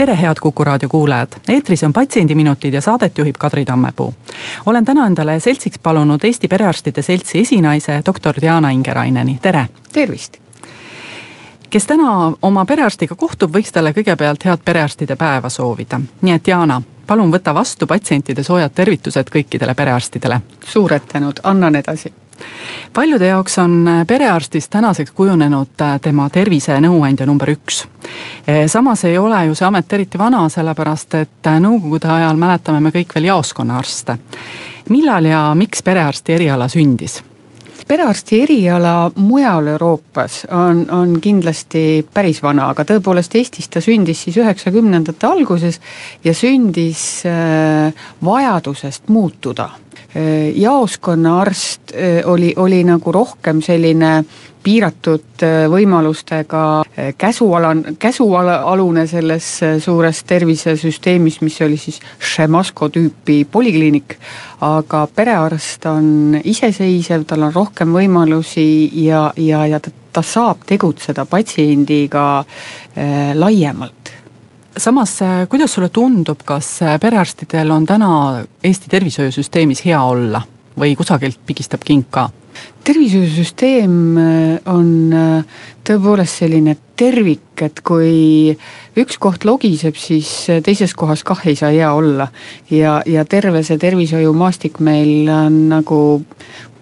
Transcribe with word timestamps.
tere, 0.00 0.16
head 0.16 0.36
Kuku 0.40 0.64
raadio 0.64 0.88
kuulajad, 0.88 1.28
eetris 1.48 1.82
on 1.84 1.92
Patsiendiminutid 1.92 2.74
ja 2.74 2.80
saadet 2.80 3.18
juhib 3.18 3.36
Kadri 3.38 3.64
Tammepuu. 3.64 4.14
olen 4.66 4.84
täna 4.84 5.06
endale 5.06 5.40
seltsiks 5.40 5.78
palunud 5.78 6.24
Eesti 6.24 6.48
Perearstide 6.48 7.02
Seltsi 7.02 7.38
esinaise, 7.38 8.02
doktor 8.06 8.34
Diana 8.40 8.70
Ingeraineni, 8.70 9.38
tere! 9.42 9.68
tervist! 9.92 10.38
kes 11.70 11.86
täna 11.86 12.32
oma 12.42 12.64
perearstiga 12.64 13.14
kohtub, 13.14 13.52
võiks 13.56 13.72
talle 13.72 13.92
kõigepealt 13.92 14.44
head 14.44 14.64
perearstide 14.64 15.16
päeva 15.16 15.48
soovida. 15.48 16.00
nii 16.22 16.34
et 16.34 16.46
Diana, 16.46 16.82
palun 17.06 17.32
võta 17.32 17.54
vastu 17.54 17.86
patsientide 17.86 18.42
soojad 18.42 18.72
tervitused 18.72 19.28
kõikidele 19.36 19.74
perearstidele. 19.74 20.40
suured 20.64 21.12
tänud, 21.12 21.40
annan 21.42 21.76
edasi 21.76 22.12
paljude 22.92 23.26
jaoks 23.26 23.58
on 23.58 23.88
perearstist 24.06 24.70
tänaseks 24.70 25.10
kujunenud 25.10 25.84
tema 26.02 26.28
tervisenõuandja 26.30 27.26
number 27.26 27.50
üks. 27.50 27.84
samas 28.66 29.04
ei 29.04 29.18
ole 29.18 29.44
ju 29.46 29.54
see 29.54 29.66
amet 29.66 29.92
eriti 29.92 30.18
vana, 30.18 30.48
sellepärast 30.48 31.14
et 31.14 31.50
nõukogude 31.60 32.10
ajal 32.10 32.36
mäletame 32.36 32.80
me 32.80 32.90
kõik 32.90 33.14
veel 33.14 33.30
jaoskonnaarste. 33.30 34.18
millal 34.88 35.24
ja 35.24 35.50
miks 35.54 35.82
perearsti 35.82 36.32
eriala 36.32 36.68
sündis? 36.68 37.22
perearsti 37.90 38.42
eriala 38.42 39.10
mujal 39.16 39.66
Euroopas 39.66 40.46
on, 40.54 40.84
on 40.94 41.16
kindlasti 41.20 42.06
päris 42.14 42.38
vana, 42.42 42.68
aga 42.70 42.84
tõepoolest 42.86 43.34
Eestis 43.34 43.66
ta 43.68 43.82
sündis 43.82 44.22
siis 44.22 44.38
üheksakümnendate 44.38 45.26
alguses 45.26 45.80
ja 46.24 46.34
sündis 46.34 47.24
äh, 47.26 47.90
vajadusest 48.24 49.08
muutuda 49.08 49.70
Äh, 49.89 49.89
jaoskonnaarst 50.54 51.92
äh, 51.94 52.22
oli, 52.24 52.54
oli 52.56 52.84
nagu 52.84 53.12
rohkem 53.12 53.62
selline 53.62 54.24
piiratud 54.62 55.44
äh, 55.46 55.64
võimalustega 55.70 56.62
käsualan, 57.18 57.84
käsualune 57.98 59.06
selles 59.06 59.48
suures 59.84 60.24
tervisesüsteemis, 60.26 61.40
mis 61.40 61.60
oli 61.62 61.78
siis 61.80 62.00
Šemasko 62.18 62.90
tüüpi 62.92 63.44
polikliinik, 63.50 64.18
aga 64.66 65.06
perearst 65.14 65.86
on 65.88 66.40
iseseisev, 66.44 67.24
tal 67.26 67.48
on 67.48 67.54
rohkem 67.54 67.94
võimalusi 67.94 68.90
ja, 69.04 69.28
ja, 69.36 69.64
ja 69.70 69.80
ta, 69.80 69.94
ta 70.12 70.22
saab 70.26 70.66
tegutseda 70.68 71.24
patsiendiga 71.30 72.26
äh, 72.40 73.30
laiemalt 73.38 74.18
samas, 74.76 75.22
äh, 75.22 75.46
kuidas 75.48 75.72
sulle 75.74 75.88
tundub, 75.88 76.42
kas 76.44 76.82
äh, 76.82 76.98
perearstidel 77.00 77.70
on 77.70 77.86
täna 77.86 78.10
Eesti 78.64 78.90
tervishoiusüsteemis 78.90 79.84
hea 79.84 80.02
olla 80.02 80.42
või 80.78 80.94
kusagilt 80.96 81.40
pigistab 81.46 81.84
king 81.86 82.06
ka? 82.10 82.28
tervishoiusüsteem 82.84 83.94
äh, 84.18 84.58
on 84.70 85.14
tõepoolest 85.86 86.42
selline 86.42 86.76
tervik, 87.00 87.62
et 87.64 87.80
kui 87.86 88.52
üks 89.00 89.18
koht 89.22 89.46
logiseb, 89.48 89.96
siis 89.96 90.28
teises 90.64 90.94
kohas 90.98 91.24
kah 91.26 91.40
ei 91.48 91.56
saa 91.56 91.72
hea 91.72 91.92
olla. 91.96 92.28
ja, 92.70 93.00
ja 93.06 93.24
terve 93.24 93.62
see 93.64 93.80
tervishoiumaastik 93.80 94.80
meil 94.84 95.28
on 95.32 95.62
nagu 95.72 96.00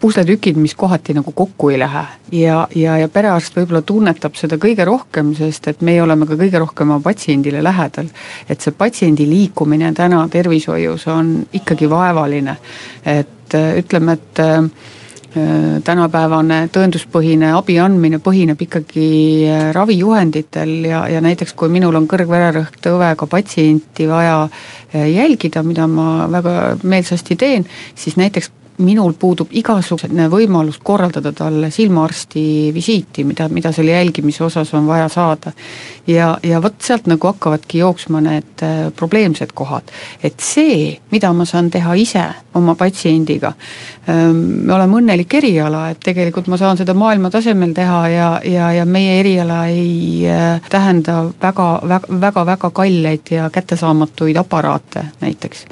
pusletükid, 0.00 0.56
mis 0.56 0.74
kohati 0.78 1.14
nagu 1.14 1.33
kokku 1.33 1.70
ei 1.70 1.78
lähe. 1.78 2.05
ja, 2.33 2.69
ja, 2.74 2.98
ja 2.98 3.08
perearst 3.08 3.56
võib-olla 3.56 3.83
tunnetab 3.83 4.36
seda 4.39 4.58
kõige 4.61 4.86
rohkem, 4.86 5.33
sest 5.39 5.69
et 5.70 5.83
meie 5.83 6.02
oleme 6.02 6.27
ka 6.27 6.39
kõige 6.39 6.61
rohkem 6.62 6.91
oma 6.91 7.02
patsiendile 7.05 7.62
lähedal. 7.64 8.11
et 8.48 8.61
see 8.61 8.74
patsiendi 8.74 9.27
liikumine 9.28 9.92
täna 9.95 10.24
tervishoius 10.29 11.06
on 11.14 11.35
ikkagi 11.52 11.90
vaevaline. 11.90 12.56
et 13.05 13.55
ütleme, 13.55 14.18
et 14.18 14.42
tänapäevane 15.84 16.68
tõenduspõhine 16.72 17.50
abi 17.52 17.77
andmine 17.83 18.16
põhineb 18.24 18.62
ikkagi 18.64 19.08
äh, 19.44 19.64
ravijuhenditel 19.77 20.70
ja, 20.89 21.02
ja 21.12 21.20
näiteks 21.20 21.52
kui 21.58 21.68
minul 21.72 21.98
on 21.98 22.08
kõrgvererõhk 22.08 22.78
tõvega 22.84 23.28
patsienti 23.28 24.08
vaja 24.08 24.38
äh, 24.46 25.05
jälgida, 25.12 25.62
mida 25.62 25.86
ma 25.90 26.27
väga 26.33 26.55
meelsasti 26.83 27.36
teen, 27.36 27.67
siis 27.94 28.17
näiteks 28.17 28.50
minul 28.78 29.14
puudub 29.18 29.50
igasugune 29.58 30.28
võimalus 30.30 30.78
korraldada 30.84 31.33
talle 31.36 31.70
silmaarsti 31.74 32.42
visiiti, 32.74 33.24
mida, 33.27 33.48
mida 33.52 33.72
selle 33.74 33.96
jälgimise 33.96 34.44
osas 34.44 34.72
on 34.74 34.86
vaja 34.86 35.08
saada. 35.08 35.52
ja, 36.06 36.39
ja 36.42 36.62
vot 36.62 36.80
sealt 36.83 37.06
nagu 37.06 37.27
hakkavadki 37.27 37.78
jooksma 37.78 38.20
need 38.20 38.62
äh, 38.62 38.92
probleemsed 38.96 39.52
kohad. 39.55 39.90
et 40.22 40.40
see, 40.40 40.98
mida 41.11 41.33
ma 41.33 41.44
saan 41.44 41.70
teha 41.70 41.94
ise 41.94 42.24
oma 42.55 42.74
patsiendiga, 42.74 43.52
ähm, 44.08 44.36
me 44.67 44.74
oleme 44.74 45.00
õnnelik 45.02 45.34
eriala, 45.34 45.88
et 45.90 46.00
tegelikult 46.05 46.46
ma 46.46 46.56
saan 46.56 46.78
seda 46.78 46.94
maailma 46.94 47.30
tasemel 47.30 47.74
teha 47.74 48.02
ja, 48.08 48.28
ja, 48.44 48.72
ja 48.72 48.84
meie 48.84 49.18
eriala 49.20 49.67
ei 49.67 50.27
äh, 50.28 50.61
tähenda 50.70 51.24
väga, 51.42 51.70
väga, 51.88 52.20
väga, 52.20 52.46
väga 52.46 52.70
kalleid 52.70 53.34
ja 53.34 53.50
kättesaamatuid 53.50 54.36
aparaate 54.36 55.05
näiteks 55.20 55.67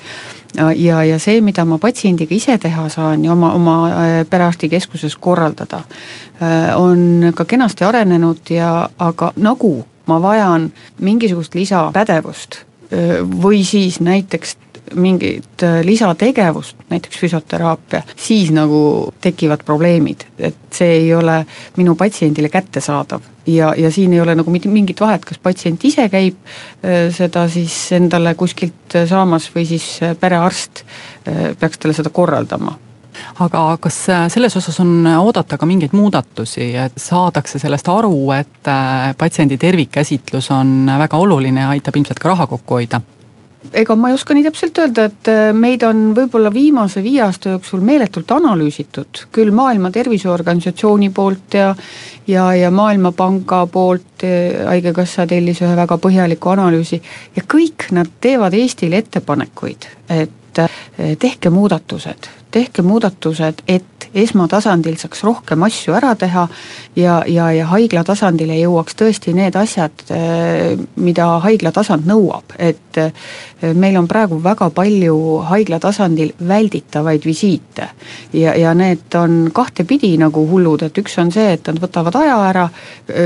ja, 0.77 1.05
ja 1.05 1.19
see, 1.19 1.41
mida 1.45 1.65
ma 1.65 1.79
patsiendiga 1.79 2.35
ise 2.35 2.59
teha 2.59 2.89
saan 2.93 3.25
ja 3.25 3.33
oma, 3.33 3.53
oma 3.55 3.77
äh, 3.89 4.15
perearstikeskuses 4.31 5.17
korraldada, 5.17 5.83
äh, 6.43 6.73
on 6.77 7.33
ka 7.35 7.45
kenasti 7.45 7.85
arenenud 7.85 8.51
ja 8.51 8.89
aga 8.99 9.33
nagu 9.37 9.85
ma 10.07 10.21
vajan 10.23 10.71
mingisugust 11.01 11.55
lisapädevust 11.55 12.61
äh, 12.61 13.19
või 13.43 13.65
siis 13.65 14.01
näiteks 14.01 14.57
mingit 14.95 15.63
lisategevust, 15.83 16.77
näiteks 16.91 17.19
füsioteraapia, 17.19 18.03
siis 18.17 18.51
nagu 18.55 19.13
tekivad 19.21 19.65
probleemid, 19.67 20.27
et 20.39 20.57
see 20.73 21.01
ei 21.01 21.15
ole 21.15 21.41
minu 21.77 21.97
patsiendile 21.99 22.49
kättesaadav. 22.53 23.25
Ja, 23.47 23.75
ja 23.79 23.91
siin 23.91 24.13
ei 24.13 24.21
ole 24.21 24.35
nagu 24.35 24.51
mingit 24.51 25.01
vahet, 25.01 25.25
kas 25.25 25.39
patsient 25.39 25.85
ise 25.87 26.09
käib 26.11 26.39
äh, 26.43 27.07
seda 27.15 27.47
siis 27.49 27.75
endale 27.95 28.35
kuskilt 28.35 28.97
äh, 28.99 29.07
saamas 29.09 29.47
või 29.55 29.67
siis 29.69 29.87
äh, 30.03 30.17
perearst 30.19 30.83
peaks 31.61 31.79
talle 31.79 31.95
seda 31.95 32.11
korraldama. 32.15 32.77
Aga 33.41 33.63
kas 33.81 33.97
selles 34.31 34.55
osas 34.59 34.77
on 34.83 35.07
oodata 35.09 35.57
ka 35.59 35.67
mingeid 35.67 35.95
muudatusi, 35.97 36.69
et 36.79 37.01
saadakse 37.01 37.59
sellest 37.59 37.89
aru, 37.89 38.13
et 38.37 38.71
patsiendi 39.19 39.57
tervikkäsitlus 39.59 40.51
on 40.55 40.91
väga 40.99 41.19
oluline 41.19 41.65
ja 41.65 41.73
aitab 41.75 41.97
ilmselt 41.97 42.21
ka 42.23 42.35
raha 42.35 42.47
kokku 42.51 42.79
hoida? 42.79 43.01
Ega 43.73 43.97
ma 43.97 44.11
ei 44.11 44.17
oska 44.17 44.35
nii 44.35 44.45
täpselt 44.47 44.79
öelda, 44.83 45.07
et 45.11 45.31
äh, 45.33 45.51
meid 45.57 45.85
on 45.87 46.11
võib-olla 46.17 46.53
viimase 46.53 47.03
viie 47.05 47.23
aasta 47.25 47.55
jooksul 47.55 47.83
meeletult 47.87 48.31
analüüsitud, 48.37 49.27
küll 49.33 49.53
Maailma 49.55 49.91
Terviseorganisatsiooni 49.95 51.11
poolt 51.15 51.59
ja 51.59 51.75
ja, 52.27 52.49
ja 52.55 52.71
Maailmapanga 52.71 53.67
poolt 53.73 54.25
äh, 54.27 54.65
Haigekassa 54.71 55.27
tellis 55.27 55.63
ühe 55.63 55.77
väga 55.77 55.99
põhjaliku 56.03 56.55
analüüsi 56.55 57.01
ja 57.37 57.45
kõik 57.47 57.91
nad 57.97 58.11
teevad 58.21 58.55
Eestile 58.57 59.03
ettepanekuid, 59.05 59.89
et 60.11 60.43
tehke 60.97 61.51
muudatused, 61.51 62.29
tehke 62.51 62.83
muudatused, 62.83 63.63
et 63.69 63.97
esmatasandil 64.17 64.97
saaks 65.01 65.23
rohkem 65.27 65.65
asju 65.67 65.95
ära 65.97 66.15
teha 66.17 66.47
ja, 66.97 67.19
ja, 67.29 67.51
ja 67.53 67.67
haigla 67.69 68.05
tasandile 68.07 68.57
jõuaks 68.57 68.97
tõesti 68.97 69.35
need 69.37 69.57
asjad, 69.59 70.07
mida 70.97 71.27
haigla 71.45 71.73
tasand 71.77 72.09
nõuab, 72.09 72.57
et 72.59 73.01
meil 73.77 73.97
on 74.01 74.09
praegu 74.09 74.39
väga 74.43 74.71
palju 74.75 75.17
haigla 75.51 75.81
tasandil 75.83 76.33
välditavaid 76.49 77.25
visiite. 77.27 77.91
ja, 78.33 78.55
ja 78.57 78.75
need 78.75 79.15
on 79.15 79.51
kahtepidi 79.53 80.15
nagu 80.21 80.47
hullud, 80.49 80.87
et 80.87 80.99
üks 80.99 81.19
on 81.21 81.33
see, 81.33 81.53
et 81.57 81.67
nad 81.69 81.81
võtavad 81.83 82.17
aja 82.23 82.39
ära, 82.49 82.69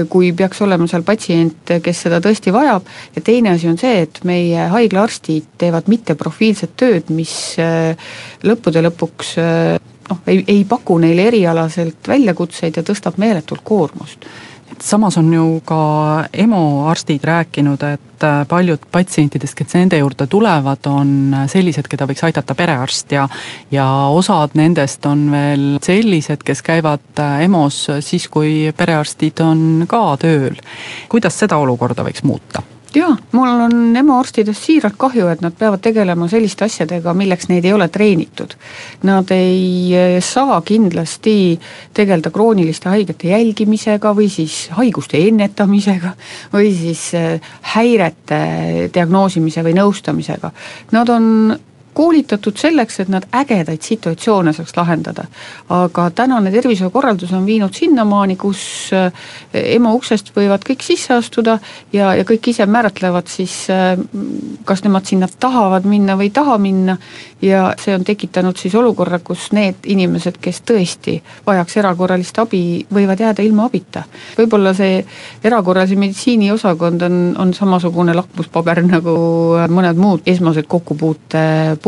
kui 0.08 0.32
peaks 0.32 0.62
olema 0.66 0.88
seal 0.90 1.06
patsient, 1.06 1.76
kes 1.82 2.02
seda 2.06 2.20
tõesti 2.24 2.54
vajab, 2.54 2.86
ja 3.14 3.22
teine 3.22 3.54
asi 3.54 3.68
on 3.70 3.78
see, 3.78 4.02
et 4.06 4.22
meie 4.24 4.66
haiglaarstid 4.74 5.54
teevad 5.58 5.90
mitteprofiilset 5.92 6.74
tööd, 6.80 7.14
mis 7.14 7.59
lõppude 8.46 8.82
lõpuks 8.86 9.34
noh, 9.40 10.22
ei, 10.26 10.44
ei 10.46 10.62
paku 10.68 10.98
neile 11.02 11.28
erialaselt 11.30 12.08
väljakutseid 12.08 12.80
ja 12.80 12.86
tõstab 12.86 13.18
meeletult 13.22 13.64
koormust 13.64 14.26
samas 14.82 15.18
on 15.18 15.32
ju 15.34 15.60
ka 15.64 15.80
EMO 16.32 16.86
arstid 16.88 17.24
rääkinud, 17.24 17.82
et 17.82 18.24
äh, 18.24 18.46
paljud 18.48 18.80
patsientidest, 18.92 19.54
kes 19.54 19.74
nende 19.74 19.98
juurde 19.98 20.26
tulevad, 20.26 20.86
on 20.86 21.36
sellised, 21.50 21.88
keda 21.90 22.08
võiks 22.08 22.24
aidata 22.26 22.54
perearst 22.54 23.12
ja 23.12 23.28
ja 23.70 23.86
osad 24.14 24.56
nendest 24.58 25.06
on 25.06 25.28
veel 25.32 25.66
sellised, 25.82 26.44
kes 26.46 26.62
käivad 26.66 27.20
äh, 27.20 27.44
EMO-s 27.46 28.00
siis, 28.06 28.28
kui 28.28 28.72
perearstid 28.76 29.40
on 29.44 29.86
ka 29.88 30.02
tööl. 30.20 30.60
kuidas 31.08 31.38
seda 31.38 31.60
olukorda 31.60 32.06
võiks 32.06 32.24
muuta? 32.24 32.62
Jaa, 32.94 33.16
mul 33.32 33.48
on 33.66 33.96
EMO 33.96 34.18
arstidest 34.18 34.64
siiralt 34.66 34.96
kahju, 34.98 35.28
et 35.30 35.42
nad 35.44 35.54
peavad 35.56 35.82
tegelema 35.84 36.28
selliste 36.30 36.66
asjadega, 36.66 37.14
milleks 37.16 37.48
neid 37.50 37.66
ei 37.68 37.74
ole 37.74 37.88
treenitud. 37.92 38.56
Nad 39.06 39.30
ei 39.34 39.94
eh, 39.94 40.18
saa 40.24 40.60
kindlasti 40.66 41.34
tegeleda 41.96 42.32
krooniliste 42.34 42.90
haigete 42.90 43.30
jälgimisega 43.30 44.14
või 44.16 44.28
siis 44.32 44.68
haiguste 44.76 45.20
ennetamisega 45.28 46.14
või 46.52 46.74
siis 46.76 47.06
eh, 47.18 47.52
häirete 47.74 48.40
diagnoosimise 48.94 49.64
või 49.66 49.76
nõustamisega. 49.78 50.52
Nad 50.96 51.14
on 51.14 51.26
koolitatud 51.94 52.56
selleks, 52.56 53.00
et 53.00 53.08
nad 53.08 53.26
ägedaid 53.34 53.82
situatsioone 53.82 54.52
saaks 54.52 54.76
lahendada. 54.76 55.24
aga 55.68 56.10
tänane 56.10 56.50
tervishoiukorraldus 56.50 57.32
on 57.32 57.46
viinud 57.46 57.74
sinnamaani, 57.74 58.36
kus 58.36 58.90
eh, 58.92 59.12
EMO 59.54 59.94
uksest 59.94 60.32
võivad 60.36 60.64
kõik 60.66 60.82
sisse 60.82 61.14
astuda 61.14 61.58
ja, 61.92 62.14
ja 62.14 62.24
kõik 62.24 62.50
ise 62.50 62.66
määratlevad 62.66 63.26
siis, 63.26 63.66
eh, 63.70 63.98
kas 64.64 64.84
nemad 64.84 65.06
sinna 65.06 65.28
tahavad 65.40 65.84
minna 65.84 66.16
või 66.16 66.30
ei 66.30 66.34
taha 66.34 66.58
minna 66.58 66.96
ja 67.42 67.74
see 67.80 67.94
on 67.94 68.04
tekitanud 68.04 68.56
siis 68.56 68.74
olukorra, 68.74 69.18
kus 69.24 69.50
need 69.56 69.86
inimesed, 69.86 70.38
kes 70.40 70.62
tõesti 70.68 71.16
vajaks 71.46 71.76
erakorralist 71.80 72.38
abi, 72.38 72.62
võivad 72.92 73.20
jääda 73.20 73.42
ilma 73.42 73.66
abita. 73.70 74.04
võib-olla 74.38 74.74
see 74.76 75.00
erakorralise 75.44 75.96
meditsiini 75.96 76.50
osakond 76.52 77.02
on, 77.02 77.18
on 77.38 77.54
samasugune 77.54 78.14
lakmuspaber 78.14 78.82
nagu 78.86 79.16
mõned 79.68 80.00
muud 80.00 80.26
esmased 80.26 80.68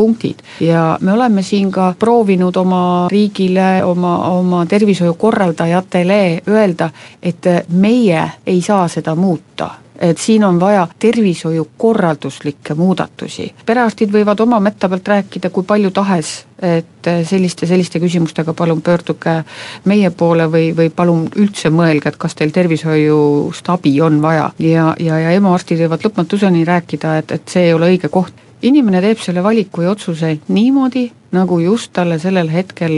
kokkupuutepunktid 0.03 0.39
ja 0.61 0.99
me 1.01 1.13
oleme 1.13 1.43
siin 1.43 1.71
ka 1.71 1.95
proovinud 1.99 2.57
oma 2.57 3.09
riigile, 3.11 3.85
oma, 3.85 4.19
oma 4.29 4.67
tervishoiukorraldajatele 4.67 6.43
öelda, 6.49 6.91
et 7.23 7.47
meie 7.69 8.31
ei 8.47 8.61
saa 8.61 8.89
seda 8.89 9.15
muuta 9.15 9.71
et 10.03 10.19
siin 10.19 10.45
on 10.45 10.61
vaja 10.61 10.89
tervishoiukorralduslikke 10.99 12.75
muudatusi. 12.75 13.55
perearstid 13.67 14.11
võivad 14.11 14.41
oma 14.41 14.59
mätta 14.61 14.89
pealt 14.89 15.09
rääkida 15.09 15.51
kui 15.51 15.63
palju 15.63 15.91
tahes, 15.91 16.47
et 16.63 17.11
selliste, 17.25 17.67
selliste 17.67 18.01
küsimustega 18.01 18.53
palun 18.53 18.83
pöörduge 18.83 19.45
meie 19.85 20.11
poole 20.11 20.49
või, 20.51 20.73
või 20.77 20.91
palun 20.91 21.29
üldse 21.37 21.71
mõelge, 21.71 22.09
et 22.09 22.17
kas 22.17 22.35
teil 22.35 22.51
tervishoiust 22.51 23.69
abi 23.69 24.01
on 24.01 24.23
vaja. 24.23 24.51
ja, 24.59 24.95
ja, 24.99 25.19
ja 25.19 25.31
EMO 25.31 25.55
arstid 25.55 25.79
võivad 25.79 26.03
lõpmatuseni 26.03 26.65
rääkida, 26.65 27.19
et, 27.19 27.33
et 27.33 27.49
see 27.49 27.69
ei 27.69 27.75
ole 27.75 27.95
õige 27.95 28.09
koht 28.09 28.35
inimene 28.63 29.01
teeb 29.05 29.23
selle 29.23 29.43
valiku 29.45 29.87
ja 29.87 29.95
otsuse 29.95 30.37
niimoodi, 30.49 31.07
nagu 31.33 31.59
just 31.63 31.93
talle 31.97 32.19
sellel 32.23 32.51
hetkel 32.53 32.95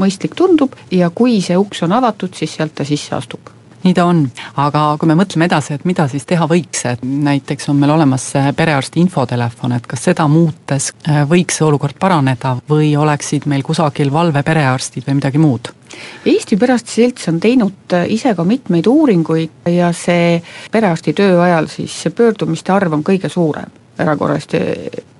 mõistlik 0.00 0.36
tundub 0.38 0.76
ja 0.94 1.10
kui 1.10 1.40
see 1.44 1.58
uks 1.58 1.84
on 1.86 1.96
avatud, 1.96 2.34
siis 2.34 2.54
sealt 2.56 2.76
ta 2.78 2.86
sisse 2.88 3.14
astub. 3.16 3.54
Nii 3.84 3.92
ta 3.92 4.06
on, 4.08 4.22
aga 4.56 4.82
kui 4.96 5.10
me 5.10 5.16
mõtleme 5.18 5.44
edasi, 5.44 5.74
et 5.76 5.82
mida 5.84 6.06
siis 6.08 6.24
teha 6.24 6.46
võiks, 6.48 6.86
et 6.88 7.02
näiteks 7.04 7.68
on 7.68 7.76
meil 7.76 7.92
olemas 7.92 8.30
perearsti 8.56 9.02
infotelefon, 9.02 9.74
et 9.76 9.84
kas 9.90 10.06
seda 10.08 10.24
muutes 10.30 10.88
äh, 11.04 11.20
võiks 11.28 11.60
see 11.60 11.66
olukord 11.66 11.98
paraneda 12.00 12.54
või 12.70 12.94
oleksid 12.96 13.44
meil 13.50 13.66
kusagil 13.66 14.12
valveperearstid 14.14 15.04
või 15.04 15.18
midagi 15.20 15.42
muud? 15.42 15.74
Eesti 16.24 16.56
Perearsti 16.56 16.96
Selts 16.96 17.28
on 17.28 17.44
teinud 17.44 17.92
äh, 17.92 18.08
ise 18.16 18.32
ka 18.34 18.48
mitmeid 18.48 18.88
uuringuid 18.88 19.68
ja 19.68 19.92
see 19.92 20.40
perearsti 20.72 21.12
töö 21.12 21.36
ajal 21.44 21.68
siis 21.68 22.02
see 22.06 22.16
pöördumiste 22.16 22.72
arv 22.72 22.96
on 22.96 23.04
kõige 23.04 23.28
suurem 23.28 23.83
erakorraliste 23.98 24.60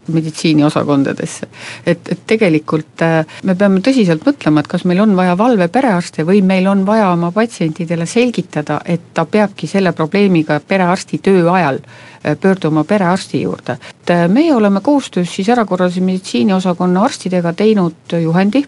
meditsiiniosakondadesse. 0.09 1.47
et, 1.87 2.09
et 2.09 2.21
tegelikult 2.27 3.03
äh, 3.03 3.27
me 3.45 3.55
peame 3.55 3.81
tõsiselt 3.85 4.27
mõtlema, 4.27 4.61
et 4.61 4.69
kas 4.69 4.85
meil 4.85 5.01
on 5.01 5.15
vaja 5.17 5.37
valveperearste 5.39 6.27
või 6.29 6.43
meil 6.45 6.69
on 6.69 6.85
vaja 6.87 7.11
oma 7.13 7.33
patsientidele 7.33 8.07
selgitada, 8.07 8.81
et 8.85 9.13
ta 9.15 9.25
peabki 9.25 9.67
selle 9.71 9.93
probleemiga 9.93 10.61
perearsti 10.61 11.21
töö 11.25 11.49
ajal 11.53 11.81
pöörduma 12.41 12.85
perearsti 12.85 13.43
juurde. 13.43 13.79
et 14.05 14.11
äh, 14.11 14.29
meie 14.29 14.55
oleme 14.55 14.81
koostöös 14.81 15.35
siis 15.35 15.49
erakorralise 15.49 16.01
meditsiini 16.01 16.53
osakonna 16.53 17.03
arstidega 17.03 17.53
teinud 17.53 18.13
juhendi, 18.23 18.65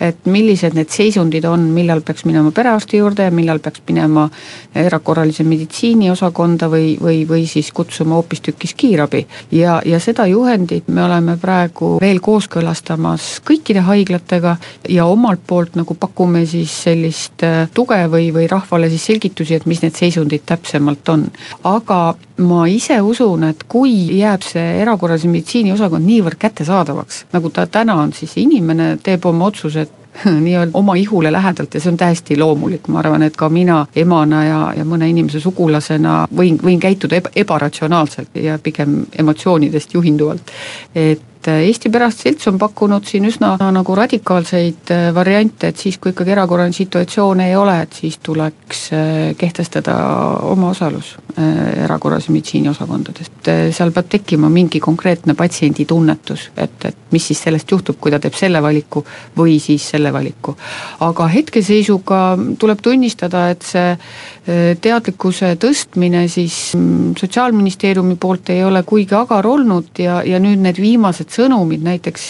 et 0.00 0.26
millised 0.26 0.74
need 0.74 0.90
seisundid 0.90 1.44
on, 1.44 1.60
millal 1.60 2.00
peaks 2.00 2.24
minema 2.24 2.50
perearsti 2.50 2.96
juurde 2.96 3.22
ja 3.22 3.30
millal 3.30 3.58
peaks 3.58 3.82
minema 3.88 4.28
erakorralise 4.74 5.44
meditsiini 5.44 6.10
osakonda 6.10 6.66
või, 6.70 6.96
või, 7.02 7.22
või 7.28 7.46
siis 7.46 7.72
kutsuma 7.72 8.14
hoopistükkis 8.14 8.74
kiirabi. 8.74 9.26
ja, 9.52 9.80
ja 9.84 10.00
seda 10.00 10.26
juhendit 10.26 10.88
me 10.88 11.04
oleme 11.04 11.36
praegu 11.36 11.96
veel 12.00 12.20
kooskõlastamas 12.20 13.40
kõikide 13.46 13.86
haiglatega 13.86 14.56
ja 14.88 15.06
omalt 15.06 15.40
poolt 15.46 15.76
nagu 15.78 15.94
pakume 15.94 16.46
siis 16.46 16.74
sellist 16.82 17.42
äh, 17.42 17.68
tuge 17.74 17.98
või, 18.10 18.32
või 18.34 18.48
rahvale 18.50 18.90
siis 18.90 19.06
selgitusi, 19.06 19.54
et 19.54 19.66
mis 19.66 19.82
need 19.82 19.94
seisundid 19.98 20.46
täpsemalt 20.46 21.08
on. 21.08 21.26
aga 21.64 22.14
ma 22.42 22.66
ise 22.66 22.91
usun, 23.00 23.44
et 23.48 23.64
kui 23.68 23.94
jääb 24.18 24.44
see 24.46 24.76
erakorralise 24.82 25.30
meditsiini 25.30 25.72
osakond 25.72 26.06
niivõrd 26.06 26.38
kättesaadavaks, 26.42 27.24
nagu 27.32 27.50
ta 27.50 27.66
täna 27.66 27.96
on, 28.02 28.12
siis 28.12 28.36
inimene 28.42 28.96
teeb 29.02 29.26
oma 29.26 29.48
otsused 29.50 29.98
nii-öelda 30.44 30.70
oma 30.74 30.94
ihule 31.00 31.32
lähedalt 31.32 31.74
ja 31.74 31.80
see 31.80 31.92
on 31.92 31.96
täiesti 31.96 32.36
loomulik, 32.38 32.88
ma 32.92 33.00
arvan, 33.00 33.22
et 33.22 33.36
ka 33.36 33.48
mina 33.48 33.86
emana 33.96 34.44
ja, 34.44 34.60
ja 34.76 34.84
mõne 34.84 35.08
inimese 35.08 35.40
sugulasena 35.40 36.26
võin, 36.36 36.58
võin 36.62 36.80
käituda 36.80 37.16
eba, 37.16 37.32
ebaratsionaalselt 37.44 38.36
ja 38.36 38.58
pigem 38.62 39.02
emotsioonidest 39.18 39.94
juhinduvalt. 39.94 40.56
et 40.94 41.22
et 41.42 41.48
äh, 41.48 41.66
Eesti 41.66 41.90
Perearsti 41.90 42.28
Selts 42.28 42.46
on 42.46 42.58
pakkunud 42.58 43.06
siin 43.06 43.26
üsna 43.26 43.56
nagu 43.74 43.94
radikaalseid 43.98 44.92
äh, 44.94 45.08
variante, 45.14 45.72
et 45.72 45.80
siis, 45.80 45.98
kui 45.98 46.12
ikkagi 46.12 46.34
erakorraline 46.34 46.76
situatsioon 46.76 47.42
ei 47.42 47.56
ole, 47.58 47.74
et 47.82 47.98
siis 47.98 48.18
tuleks 48.22 48.82
äh, 48.94 49.34
kehtestada 49.38 49.96
omaosalus 50.52 51.16
erakorralise 51.32 52.28
meditsiini 52.28 52.68
osakondades. 52.68 53.30
et 53.30 53.48
seal 53.72 53.90
peab 53.92 54.10
tekkima 54.12 54.50
mingi 54.52 54.80
konkreetne 54.84 55.32
patsiendi 55.34 55.86
tunnetus, 55.88 56.50
et, 56.56 56.84
et 56.84 56.96
mis 57.10 57.24
siis 57.26 57.40
sellest 57.46 57.70
juhtub, 57.72 57.96
kui 58.00 58.12
ta 58.12 58.20
teeb 58.20 58.36
selle 58.36 58.60
valiku 58.62 59.00
või 59.38 59.56
siis 59.60 59.86
selle 59.94 60.12
valiku. 60.12 60.54
aga 61.00 61.28
hetkeseisuga 61.32 62.20
tuleb 62.58 62.84
tunnistada, 62.84 63.48
et 63.50 63.64
see 63.64 63.96
teadlikkuse 64.42 65.52
tõstmine 65.62 66.24
siis 66.30 66.72
mm, 66.74 67.12
Sotsiaalministeeriumi 67.18 68.16
poolt 68.20 68.50
ei 68.50 68.64
ole 68.66 68.82
kuigi 68.82 69.14
agar 69.14 69.46
olnud 69.46 70.00
ja, 70.02 70.18
ja 70.26 70.40
nüüd 70.42 70.64
need 70.64 70.80
viimased 70.82 71.30
sõnumid, 71.30 71.84
näiteks 71.86 72.26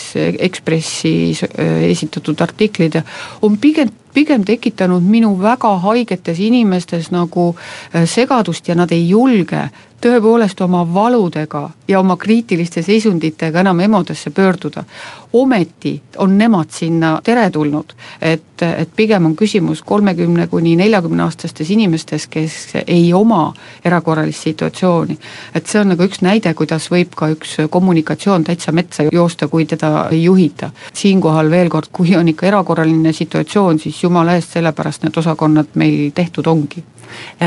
Ekspressis 0.48 1.40
äh, 1.48 1.86
esitatud 1.88 2.40
artiklid, 2.44 3.00
on 3.42 3.56
pigem 3.62 3.92
pigem 4.12 4.44
tekitanud 4.44 5.00
minu 5.08 5.30
väga 5.40 5.70
haigetes 5.80 6.40
inimestes 6.44 7.08
nagu 7.14 7.54
äh, 7.54 8.04
segadust 8.04 8.68
ja 8.68 8.76
nad 8.76 8.92
ei 8.92 9.08
julge 9.08 9.70
tõepoolest 10.02 10.60
oma 10.64 10.82
valudega 10.94 11.70
ja 11.88 12.00
oma 12.00 12.16
kriitiliste 12.16 12.82
seisunditega 12.82 13.60
enam 13.60 13.80
EMO-desse 13.80 14.30
pöörduda. 14.30 14.84
ometi 15.32 16.02
on 16.16 16.38
nemad 16.38 16.70
sinna 16.70 17.20
teretulnud, 17.24 17.92
et, 18.20 18.62
et 18.62 18.90
pigem 18.96 19.26
on 19.26 19.36
küsimus 19.36 19.82
kolmekümne 19.82 20.46
kuni 20.46 20.74
neljakümne 20.76 21.22
aastastes 21.22 21.70
inimestes, 21.70 22.26
kes 22.26 22.56
ei 22.86 23.12
oma 23.12 23.54
erakorralist 23.84 24.42
situatsiooni. 24.42 25.18
et 25.54 25.66
see 25.66 25.80
on 25.80 25.88
nagu 25.88 26.02
üks 26.02 26.20
näide, 26.22 26.54
kuidas 26.54 26.90
võib 26.90 27.14
ka 27.16 27.30
üks 27.32 27.56
kommunikatsioon 27.70 28.44
täitsa 28.44 28.72
metsa 28.72 29.08
joosta, 29.12 29.48
kui 29.48 29.64
teda 29.64 30.08
ei 30.10 30.24
juhita. 30.24 30.70
siinkohal 30.92 31.50
veel 31.50 31.68
kord, 31.68 31.88
kui 31.92 32.16
on 32.16 32.28
ikka 32.28 32.46
erakorraline 32.46 33.12
situatsioon, 33.12 33.78
siis 33.78 34.02
jumala 34.02 34.34
eest, 34.34 34.58
sellepärast 34.58 35.02
need 35.02 35.16
osakonnad 35.16 35.66
meil 35.74 36.10
tehtud 36.14 36.46
ongi 36.46 36.84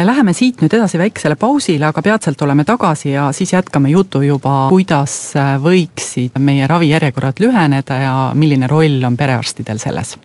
läheme 0.06 0.34
siit 0.34 0.62
nüüd 0.62 0.74
edasi 0.74 1.00
väiksele 1.00 1.36
pausile, 1.40 1.86
aga 1.86 2.02
peatselt 2.02 2.42
oleme 2.42 2.64
tagasi 2.64 3.12
ja 3.12 3.32
siis 3.32 3.54
jätkame 3.54 3.90
jutu 3.90 4.22
juba, 4.22 4.68
kuidas 4.70 5.36
eh, 5.36 5.56
võiksid 5.62 6.40
meie 6.40 6.68
ravijärjekorrad 6.68 7.42
lüheneda 7.44 8.00
ja 8.02 8.16
milline 8.34 8.68
roll 8.68 9.04
on 9.04 9.18
perearstidel 9.18 9.80
selles. 9.80 10.18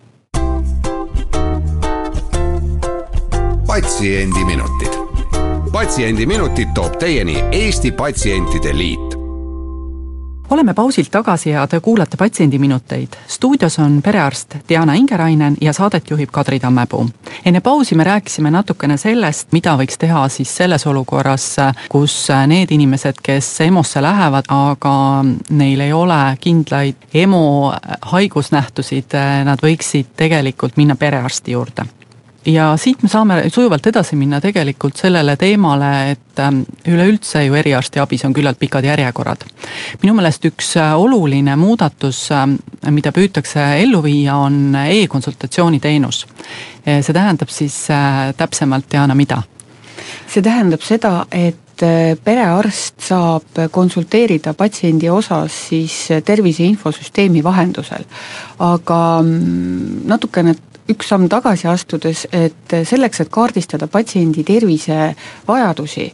patsiendiminutid. 3.71 4.97
patsiendiminutid 5.71 6.73
toob 6.75 6.97
teieni 6.99 7.37
Eesti 7.51 7.91
Patsientide 7.91 8.77
Liit 8.77 9.10
oleme 10.51 10.73
pausilt 10.73 11.11
tagasi 11.11 11.49
ja 11.49 11.67
te 11.67 11.79
kuulate 11.79 12.17
Patsiendiminuteid. 12.17 13.07
stuudios 13.27 13.79
on 13.79 14.01
perearst 14.01 14.55
Diana 14.69 14.93
Ingerainen 14.93 15.57
ja 15.61 15.73
saadet 15.73 16.09
juhib 16.09 16.29
Kadri 16.31 16.59
Tammepuu. 16.59 17.09
enne 17.45 17.61
pausi 17.61 17.95
me 17.95 18.03
rääkisime 18.03 18.51
natukene 18.51 18.97
sellest, 18.97 19.47
mida 19.51 19.77
võiks 19.77 19.97
teha 19.99 20.27
siis 20.29 20.55
selles 20.57 20.87
olukorras, 20.87 21.55
kus 21.89 22.27
need 22.47 22.71
inimesed, 22.71 23.23
kes 23.23 23.61
EMO-sse 23.61 24.01
lähevad, 24.01 24.45
aga 24.49 25.23
neil 25.49 25.79
ei 25.79 25.93
ole 25.93 26.37
kindlaid 26.39 26.95
EMO 27.13 27.73
haigusnähtusid, 28.01 29.17
nad 29.45 29.63
võiksid 29.63 30.13
tegelikult 30.17 30.77
minna 30.77 30.95
perearsti 30.95 31.51
juurde 31.51 31.85
ja 32.45 32.71
siit 32.77 33.03
me 33.03 33.09
saame 33.09 33.37
sujuvalt 33.49 33.87
edasi 33.87 34.15
minna 34.17 34.41
tegelikult 34.41 34.97
sellele 34.97 35.35
teemale, 35.37 35.91
et 36.11 36.39
ähm, 36.41 36.63
üleüldse 36.87 37.43
ju 37.45 37.55
eriarstiabis 37.57 38.25
on 38.25 38.33
küllalt 38.33 38.59
pikad 38.59 38.85
järjekorrad. 38.85 39.45
minu 40.01 40.15
meelest 40.17 40.45
üks 40.49 40.75
äh, 40.77 40.93
oluline 40.97 41.55
muudatus, 41.55 42.29
ähm, 42.31 42.57
mida 42.89 43.11
püütakse 43.11 43.65
ellu 43.83 44.03
viia, 44.03 44.35
on 44.35 44.75
e-konsultatsiooni 44.75 45.79
teenus. 45.79 46.25
Äh, 46.87 47.01
see 47.01 47.13
tähendab 47.13 47.49
siis 47.49 47.89
äh, 47.89 48.33
täpsemalt, 48.37 48.89
Diana, 48.91 49.15
mida? 49.15 49.43
see 50.27 50.41
tähendab 50.41 50.81
seda, 50.81 51.25
et 51.31 51.57
perearst 52.23 53.01
saab 53.01 53.57
konsulteerida 53.73 54.53
patsiendi 54.53 55.09
osas 55.09 55.55
siis 55.69 55.95
tervise 56.25 56.63
infosüsteemi 56.63 57.41
vahendusel. 57.43 58.03
aga 58.59 58.99
mm, 59.23 60.03
natukene 60.05 60.53
üks 60.89 61.11
samm 61.11 61.27
tagasi 61.31 61.67
astudes, 61.69 62.25
et 62.33 62.75
selleks, 62.87 63.21
et 63.21 63.29
kaardistada 63.31 63.87
patsiendi 63.91 64.43
tervisevajadusi, 64.47 66.07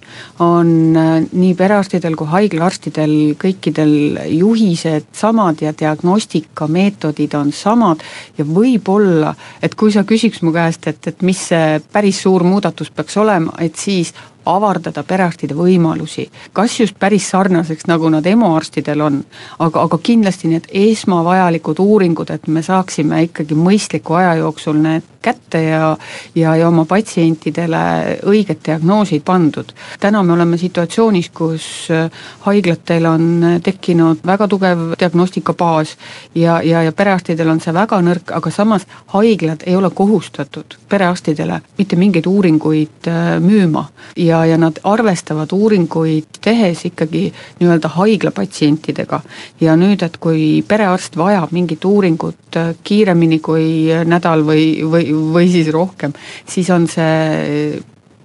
on 0.44 0.70
äh, 0.98 1.14
nii 1.32 1.54
perearstidel 1.58 2.18
kui 2.20 2.30
haiglaarstidel 2.32 3.16
kõikidel 3.40 3.94
juhised 4.36 5.08
samad 5.16 5.64
ja 5.64 5.74
diagnostikameetodid 5.78 7.38
on 7.40 7.52
samad. 7.56 8.04
Ja 8.38 8.46
võib-olla, 8.46 9.34
et 9.64 9.76
kui 9.76 9.94
sa 9.94 10.04
küsiks 10.08 10.44
mu 10.44 10.54
käest, 10.56 10.88
et, 10.92 11.02
et 11.08 11.22
mis 11.26 11.48
see 11.52 11.78
päris 11.94 12.22
suur 12.26 12.44
muudatus 12.48 12.92
peaks 12.92 13.18
olema, 13.18 13.56
et 13.64 13.76
siis 13.80 14.14
avardada 14.48 15.04
perearstide 15.04 15.56
võimalusi, 15.58 16.28
kas 16.54 16.80
just 16.80 16.98
päris 17.00 17.30
sarnaseks, 17.30 17.88
nagu 17.88 18.10
nad 18.14 18.26
EMO-arstidel 18.26 19.04
on, 19.04 19.22
aga, 19.60 19.84
aga 19.84 20.00
kindlasti 20.04 20.52
need 20.52 20.70
esmavajalikud 20.72 21.80
uuringud, 21.84 22.32
et 22.34 22.48
me 22.48 22.64
saaksime 22.64 23.24
ikkagi 23.28 23.58
mõistliku 23.58 24.20
aja 24.20 24.36
jooksul 24.42 24.82
need 24.82 25.14
kätte 25.28 25.62
ja 25.64 25.98
ja, 26.36 26.56
ja 26.56 26.68
oma 26.68 26.86
patsientidele 26.86 27.80
õiged 28.26 28.62
diagnoosid 28.66 29.24
pandud. 29.26 29.74
täna 30.00 30.24
me 30.24 30.34
oleme 30.34 30.58
situatsioonis, 30.58 31.30
kus 31.30 31.66
äh, 31.92 32.12
haiglatel 32.46 33.06
on 33.06 33.46
tekkinud 33.64 34.24
väga 34.26 34.48
tugev 34.48 34.94
diagnostikabaas 35.00 35.98
ja, 36.36 36.62
ja, 36.62 36.84
ja 36.84 36.92
perearstidel 36.92 37.50
on 37.50 37.60
see 37.60 37.74
väga 37.74 38.02
nõrk, 38.02 38.32
aga 38.40 38.52
samas 38.52 38.88
haiglad 39.14 39.66
ei 39.66 39.76
ole 39.76 39.90
kohustatud 39.90 40.78
perearstidele 40.90 41.62
mitte 41.78 41.96
mingeid 41.96 42.26
uuringuid 42.28 43.12
äh, 43.12 43.40
müüma 43.44 43.88
ja 44.16 44.37
ja, 44.38 44.46
ja 44.54 44.58
nad 44.58 44.80
arvestavad 44.84 45.52
uuringuid 45.54 46.40
tehes 46.44 46.86
ikkagi 46.86 47.28
nii-öelda 47.60 47.92
haigla 47.98 48.32
patsientidega. 48.32 49.22
ja 49.62 49.76
nüüd, 49.76 50.04
et 50.04 50.18
kui 50.18 50.64
perearst 50.68 51.18
vajab 51.18 51.52
mingit 51.52 51.86
uuringut 51.86 52.58
äh, 52.58 52.74
kiiremini 52.84 53.40
kui 53.40 53.68
nädal 54.06 54.46
või, 54.46 54.84
või, 54.84 55.12
või 55.34 55.52
siis 55.52 55.72
rohkem, 55.74 56.14
siis 56.46 56.70
on 56.70 56.88
see 56.88 57.80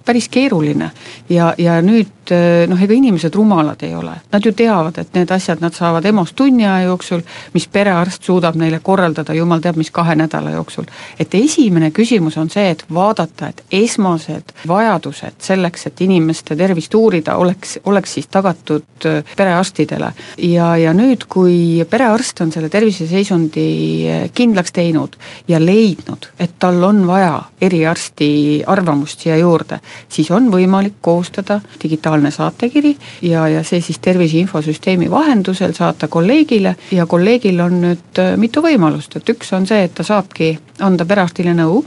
päris 0.05 0.27
keeruline 0.29 0.91
ja, 1.29 1.53
ja 1.57 1.79
nüüd 1.81 2.22
eh, 2.31 2.63
noh, 2.69 2.79
ega 2.81 2.93
inimesed 2.95 3.35
rumalad 3.35 3.83
ei 3.83 3.95
ole, 3.95 4.15
nad 4.31 4.45
ju 4.45 4.53
teavad, 4.55 4.97
et 4.97 5.13
need 5.17 5.31
asjad 5.31 5.61
nad 5.61 5.75
saavad 5.75 6.05
EMO-s 6.05 6.33
tunni 6.37 6.65
aja 6.65 6.87
jooksul, 6.87 7.21
mis 7.53 7.67
perearst 7.67 8.23
suudab 8.23 8.57
neile 8.59 8.79
korraldada 8.83 9.35
jumal 9.37 9.61
teab 9.63 9.77
mis 9.77 9.91
kahe 9.91 10.15
nädala 10.15 10.53
jooksul. 10.55 10.85
et 11.19 11.35
esimene 11.35 11.91
küsimus 11.91 12.37
on 12.37 12.49
see, 12.49 12.69
et 12.69 12.85
vaadata, 12.93 13.49
et 13.49 13.63
esmased 13.83 14.53
vajadused 14.67 15.39
selleks, 15.39 15.87
et 15.87 16.01
inimeste 16.01 16.55
tervist 16.55 16.95
uurida, 16.95 17.35
oleks, 17.37 17.79
oleks 17.85 18.13
siis 18.13 18.27
tagatud 18.27 19.05
eh, 19.05 19.23
perearstidele. 19.37 20.13
ja, 20.37 20.77
ja 20.77 20.93
nüüd, 20.93 21.27
kui 21.29 21.85
perearst 21.89 22.41
on 22.41 22.51
selle 22.51 22.69
terviseseisundi 22.69 23.67
eh, 24.07 24.29
kindlaks 24.33 24.71
teinud 24.71 25.17
ja 25.47 25.59
leidnud, 25.59 26.31
et 26.39 26.57
tal 26.59 26.83
on 26.83 27.05
vaja 27.07 27.41
eriarsti 27.61 28.63
arvamust 28.67 29.19
siia 29.19 29.37
juurde, 29.37 29.79
siis 30.09 30.31
on 30.31 30.49
võimalik 30.51 30.99
koostada 31.01 31.59
digitaalne 31.83 32.12
saatekiri 32.31 32.95
ja, 33.21 33.47
ja 33.47 33.63
see 33.63 33.81
siis 33.81 33.99
tervise 33.99 34.37
infosüsteemi 34.37 35.09
vahendusel 35.11 35.73
saata 35.73 36.07
kolleegile 36.07 36.75
ja 36.91 37.05
kolleegil 37.05 37.59
on 37.59 37.79
nüüd 37.81 38.19
äh, 38.21 38.35
mitu 38.37 38.61
võimalust, 38.61 39.17
et 39.17 39.29
üks 39.33 39.53
on 39.53 39.67
see, 39.69 39.83
et 39.87 39.95
ta 39.95 40.03
saabki 40.03 40.51
anda 40.79 41.05
perearstile 41.05 41.53
nõu 41.57 41.83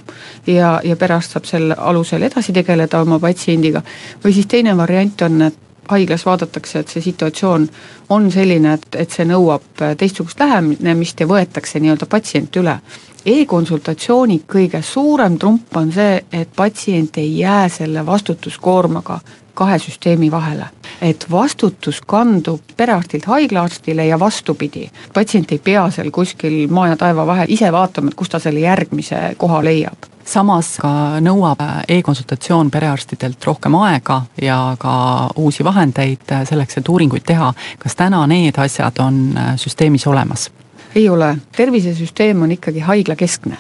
ja, 0.46 0.80
ja 0.84 0.96
perearst 0.96 1.36
saab 1.36 1.46
selle 1.48 1.76
alusel 1.78 2.26
edasi 2.26 2.52
tegeleda 2.56 3.00
oma 3.02 3.20
patsiendiga, 3.22 3.82
või 4.24 4.34
siis 4.36 4.46
teine 4.50 4.76
variant 4.76 5.22
on, 5.28 5.42
et 5.50 5.62
haiglas 5.90 6.24
vaadatakse, 6.26 6.80
et 6.80 6.88
see 6.90 7.02
situatsioon 7.02 7.68
on 8.14 8.30
selline, 8.34 8.72
et, 8.74 8.88
et 8.98 9.10
see 9.10 9.26
nõuab 9.28 9.84
teistsugust 9.98 10.40
lähenemist 10.42 11.20
ja 11.20 11.28
võetakse 11.30 11.80
nii-öelda 11.80 12.08
patsient 12.10 12.58
üle 12.58 12.80
e-konsultatsiooni 13.26 14.42
kõige 14.46 14.82
suurem 14.82 15.38
trump 15.38 15.76
on 15.76 15.90
see, 15.92 16.20
et 16.32 16.48
patsient 16.56 17.18
ei 17.18 17.38
jää 17.38 17.68
selle 17.68 18.06
vastutuskoormaga 18.06 19.20
kahe 19.54 19.78
süsteemi 19.78 20.30
vahele. 20.30 20.66
et 21.02 21.26
vastutus 21.30 22.00
kandub 22.06 22.60
perearstilt 22.76 23.24
haiglaarstile 23.24 24.06
ja 24.06 24.18
vastupidi. 24.20 24.90
patsient 25.14 25.52
ei 25.52 25.58
pea 25.58 25.90
seal 25.90 26.10
kuskil 26.10 26.68
maa 26.68 26.88
ja 26.88 26.96
taeva 26.96 27.26
vahel 27.26 27.46
ise 27.48 27.72
vaatama, 27.72 28.08
et 28.08 28.14
kus 28.14 28.28
ta 28.28 28.38
selle 28.38 28.60
järgmise 28.60 29.34
koha 29.36 29.64
leiab 29.64 30.10
samas 30.26 30.76
ka 30.82 31.20
nõuab 31.22 31.62
e-konsultatsioon 31.88 32.70
perearstidelt 32.70 33.44
rohkem 33.44 33.74
aega 33.74 34.22
ja 34.42 34.76
ka 34.78 34.94
uusi 35.36 35.64
vahendeid 35.64 36.34
selleks, 36.44 36.78
et 36.78 36.88
uuringuid 36.88 37.22
teha. 37.26 37.52
kas 37.78 37.96
täna 37.96 38.26
need 38.26 38.58
asjad 38.58 38.98
on 38.98 39.38
süsteemis 39.56 40.06
olemas? 40.06 40.50
Ei 40.96 41.08
ole, 41.08 41.36
tervisesüsteem 41.56 42.42
on 42.42 42.52
ikkagi 42.52 42.80
haiglakeskne 42.80 43.58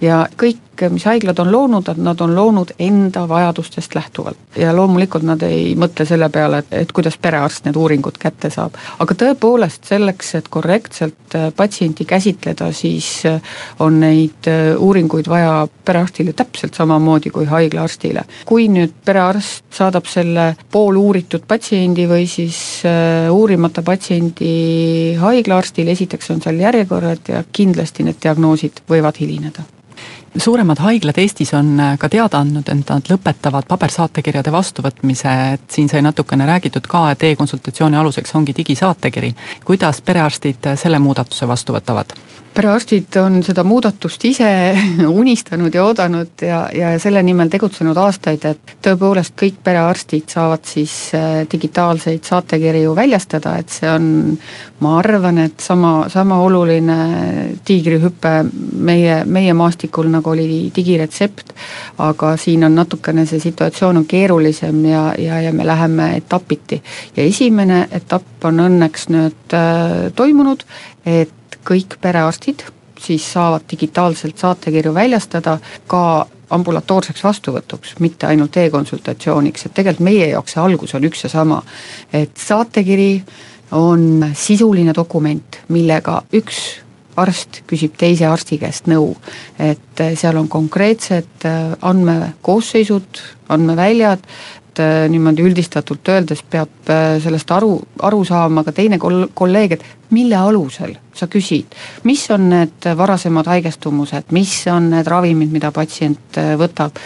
ja 0.00 0.22
kõik 0.40 0.67
kõik, 0.78 0.94
mis 0.94 1.06
haiglad 1.08 1.38
on 1.42 1.50
loonud, 1.52 1.88
et 1.88 2.00
nad 2.02 2.20
on 2.20 2.34
loonud 2.34 2.72
enda 2.78 3.24
vajadustest 3.28 3.94
lähtuvalt. 3.94 4.38
ja 4.56 4.72
loomulikult 4.76 5.22
nad 5.22 5.42
ei 5.42 5.74
mõtle 5.78 6.06
selle 6.06 6.28
peale, 6.28 6.58
et, 6.58 6.72
et 6.82 6.92
kuidas 6.92 7.18
perearst 7.18 7.64
need 7.64 7.76
uuringud 7.76 8.18
kätte 8.18 8.50
saab. 8.50 8.74
aga 8.98 9.14
tõepoolest 9.14 9.88
selleks, 9.88 10.34
et 10.34 10.48
korrektselt 10.48 11.34
äh, 11.34 11.48
patsienti 11.56 12.04
käsitleda, 12.04 12.72
siis 12.72 13.26
äh, 13.26 13.40
on 13.78 14.00
neid 14.00 14.48
äh, 14.48 14.74
uuringuid 14.78 15.28
vaja 15.28 15.66
perearstile 15.84 16.32
täpselt 16.32 16.74
samamoodi 16.74 17.30
kui 17.30 17.44
haiglaarstile. 17.44 18.24
kui 18.46 18.68
nüüd 18.68 18.94
perearst 19.04 19.64
saadab 19.70 20.06
selle 20.06 20.54
pooluuritud 20.72 21.46
patsiendi 21.48 22.06
või 22.08 22.26
siis 22.28 22.82
uurimata 23.30 23.82
patsiendi 23.82 25.16
haiglaarstile, 25.20 25.90
esiteks 25.90 26.30
on 26.34 26.42
seal 26.42 26.60
järjekorrad 26.60 27.32
ja 27.32 27.42
kindlasti 27.52 28.06
need 28.06 28.22
diagnoosid 28.22 28.84
võivad 28.90 29.18
hilineda 29.20 29.66
suuremad 30.36 30.78
haiglad 30.78 31.18
Eestis 31.18 31.54
on 31.54 31.80
äh, 31.80 31.98
ka 31.98 32.08
teada 32.08 32.42
andnud, 32.42 32.68
et 32.68 32.90
nad 32.90 33.10
lõpetavad 33.10 33.68
pabersaatekirjade 33.68 34.52
vastuvõtmise, 34.52 35.34
et 35.54 35.70
siin 35.72 35.88
sai 35.88 36.02
natukene 36.04 36.46
räägitud 36.46 36.86
ka, 36.90 37.10
et 37.12 37.24
e-konsultatsiooni 37.30 37.96
aluseks 37.96 38.34
ongi 38.34 38.56
digisaatekiri. 38.56 39.34
kuidas 39.64 40.00
perearstid 40.00 40.66
äh, 40.66 40.78
selle 40.78 40.98
muudatuse 40.98 41.48
vastu 41.48 41.76
võtavad? 41.76 42.14
perearstid 42.58 43.14
on 43.22 43.38
seda 43.46 43.62
muudatust 43.66 44.24
ise 44.26 44.48
unistanud 45.20 45.74
ja 45.74 45.84
oodanud 45.86 46.42
ja, 46.42 46.64
ja 46.74 46.90
selle 46.98 47.22
nimel 47.22 47.50
tegutsenud 47.52 47.96
aastaid, 48.02 48.44
et 48.48 48.74
tõepoolest 48.84 49.36
kõik 49.38 49.60
perearstid 49.64 50.26
saavad 50.32 50.66
siis 50.66 50.94
äh, 51.14 51.44
digitaalseid 51.52 52.26
saatekirju 52.26 52.96
väljastada, 52.98 53.54
et 53.62 53.70
see 53.72 53.90
on, 53.90 54.08
ma 54.82 54.96
arvan, 54.98 55.38
et 55.44 55.60
sama, 55.62 55.92
sama 56.12 56.40
oluline 56.42 56.98
tiigrihüpe 57.68 58.34
meie, 58.90 59.22
meie 59.24 59.54
maastikul, 59.54 60.10
nagu 60.18 60.34
oli 60.34 60.68
digiretsept, 60.74 61.54
aga 62.04 62.34
siin 62.36 62.66
on 62.68 62.76
natukene 62.78 63.26
see 63.26 63.40
situatsioon 63.42 64.02
on 64.02 64.08
keerulisem 64.08 64.84
ja, 64.90 65.04
ja, 65.18 65.40
ja 65.48 65.52
me 65.52 65.66
läheme 65.66 66.14
etapiti. 66.16 66.82
ja 67.16 67.24
esimene 67.24 67.86
etapp 67.90 68.44
on 68.50 68.64
õnneks 68.68 69.08
nüüd 69.14 69.54
äh, 69.56 70.10
toimunud, 70.14 70.66
et 71.06 71.60
kõik 71.68 71.98
perearstid 72.00 72.66
siis 72.98 73.32
saavad 73.32 73.62
digitaalselt 73.70 74.38
saatekirju 74.38 74.94
väljastada 74.94 75.58
ka 75.86 76.26
ambulatoorseks 76.50 77.24
vastuvõtuks, 77.24 77.94
mitte 78.00 78.26
ainult 78.26 78.56
e-konsultatsiooniks, 78.56 79.66
et 79.66 79.74
tegelikult 79.76 80.04
meie 80.04 80.30
jaoks 80.32 80.56
see 80.56 80.62
algus 80.62 80.94
on 80.96 81.04
üks 81.04 81.24
ja 81.24 81.30
sama. 81.32 81.62
et 82.12 82.36
saatekiri 82.36 83.22
on 83.72 84.24
sisuline 84.34 84.94
dokument, 84.96 85.60
millega 85.68 86.22
üks 86.32 86.80
arst 87.18 87.62
küsib 87.68 87.96
teise 87.98 88.26
arsti 88.28 88.58
käest 88.58 88.86
nõu. 88.90 89.16
et 89.58 90.04
seal 90.14 90.36
on 90.36 90.48
konkreetsed 90.48 91.46
andmekoosseisud, 91.80 93.22
andmeväljad, 93.48 94.24
äh, 94.78 95.08
niimoodi 95.10 95.42
üldistatult 95.42 96.08
öeldes 96.08 96.42
peab 96.50 96.90
äh, 96.90 97.16
sellest 97.22 97.50
aru, 97.50 97.72
aru 98.04 98.22
saama 98.24 98.64
ka 98.64 98.72
teine 98.76 98.98
kol-, 99.02 99.28
kolleeg, 99.34 99.76
et 99.78 100.12
mille 100.14 100.36
alusel 100.38 100.94
sa 101.14 101.26
küsid, 101.30 101.74
mis 102.06 102.22
on 102.30 102.48
need 102.52 102.88
varasemad 102.96 103.48
haigestumused, 103.50 104.32
mis 104.36 104.54
on 104.72 104.90
need 104.94 105.10
ravimid, 105.10 105.52
mida 105.52 105.72
patsient 105.74 106.38
äh, 106.38 106.54
võtab, 106.60 106.98